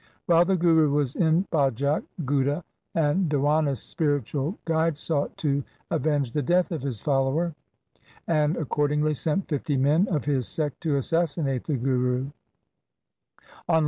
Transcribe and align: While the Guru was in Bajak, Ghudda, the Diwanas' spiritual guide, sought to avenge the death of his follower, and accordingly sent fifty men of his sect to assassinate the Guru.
While 0.25 0.45
the 0.45 0.55
Guru 0.57 0.89
was 0.91 1.15
in 1.15 1.45
Bajak, 1.51 2.01
Ghudda, 2.25 2.63
the 2.95 3.13
Diwanas' 3.29 3.83
spiritual 3.83 4.57
guide, 4.65 4.97
sought 4.97 5.37
to 5.37 5.63
avenge 5.91 6.31
the 6.31 6.41
death 6.41 6.71
of 6.71 6.81
his 6.81 6.99
follower, 6.99 7.53
and 8.27 8.57
accordingly 8.57 9.13
sent 9.13 9.47
fifty 9.47 9.77
men 9.77 10.07
of 10.07 10.25
his 10.25 10.47
sect 10.47 10.81
to 10.81 10.95
assassinate 10.95 11.65
the 11.65 11.77
Guru. 11.77 12.31